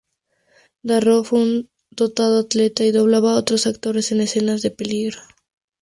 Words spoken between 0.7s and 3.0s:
Darro fue un dotado atleta y